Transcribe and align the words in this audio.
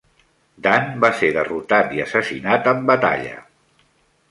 Dan 0.67 0.87
va 1.05 1.11
ser 1.19 1.29
derrotat 1.35 1.93
i 1.99 2.03
assassinat 2.07 2.73
en 2.75 2.83
batalla. 2.91 3.37